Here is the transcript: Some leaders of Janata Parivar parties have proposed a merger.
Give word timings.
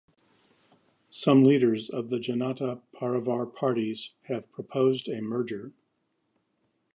Some 1.11 1.43
leaders 1.43 1.87
of 1.91 2.05
Janata 2.07 2.81
Parivar 2.95 3.53
parties 3.53 4.15
have 4.23 4.51
proposed 4.51 5.07
a 5.07 5.21
merger. 5.21 5.73